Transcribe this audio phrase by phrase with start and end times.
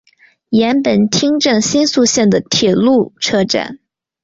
[0.49, 3.77] 岩本町站新宿线的铁路车站。